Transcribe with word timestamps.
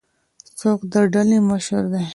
څوک 0.59 0.79
د 0.91 0.93
ډلي 1.13 1.39
مشر 1.49 1.81
دی؟ 1.93 2.03